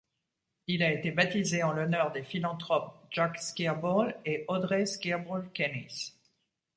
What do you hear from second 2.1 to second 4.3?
des philanthropes Jack Skirball